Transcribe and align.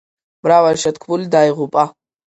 მრავალი 0.47 0.81
შეთქმული 0.85 1.31
დაიღუპა. 1.37 1.89